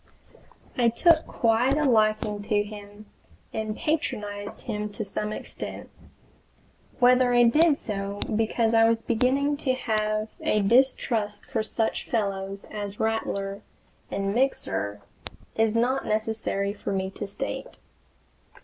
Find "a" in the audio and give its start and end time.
1.77-1.85, 10.41-10.59